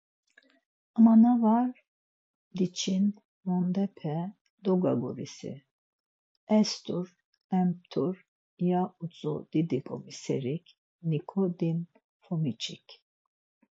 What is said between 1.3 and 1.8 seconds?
var